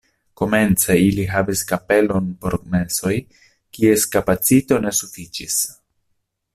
Komence 0.41 0.95
ili 1.07 1.25
havis 1.33 1.61
kapelon 1.73 2.31
por 2.45 2.57
mesoj, 2.77 3.13
kies 3.79 4.09
kapacito 4.17 4.83
ne 4.87 4.99
sufiĉis. 5.03 5.61